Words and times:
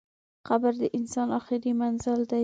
قبر 0.47 0.71
د 0.81 0.83
انسان 0.97 1.27
اخري 1.39 1.71
منزل 1.81 2.19
دئ. 2.31 2.39